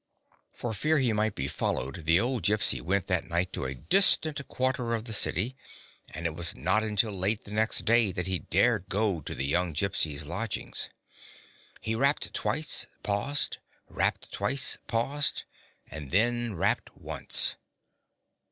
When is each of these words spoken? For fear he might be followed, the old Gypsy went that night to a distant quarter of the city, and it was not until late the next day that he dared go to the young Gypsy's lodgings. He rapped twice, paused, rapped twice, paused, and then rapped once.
For 0.51 0.73
fear 0.73 0.97
he 0.97 1.13
might 1.13 1.35
be 1.35 1.47
followed, 1.47 2.05
the 2.07 2.19
old 2.19 2.41
Gypsy 2.41 2.81
went 2.81 3.05
that 3.05 3.29
night 3.29 3.53
to 3.53 3.65
a 3.65 3.75
distant 3.75 4.47
quarter 4.47 4.95
of 4.95 5.05
the 5.05 5.13
city, 5.13 5.55
and 6.11 6.25
it 6.25 6.33
was 6.33 6.55
not 6.55 6.81
until 6.81 7.11
late 7.11 7.43
the 7.43 7.51
next 7.51 7.85
day 7.85 8.11
that 8.11 8.25
he 8.25 8.39
dared 8.39 8.89
go 8.89 9.21
to 9.21 9.35
the 9.35 9.45
young 9.45 9.75
Gypsy's 9.75 10.25
lodgings. 10.25 10.89
He 11.81 11.93
rapped 11.93 12.33
twice, 12.33 12.87
paused, 13.03 13.59
rapped 13.89 14.31
twice, 14.31 14.79
paused, 14.87 15.43
and 15.91 16.09
then 16.09 16.55
rapped 16.55 16.97
once. 16.97 17.57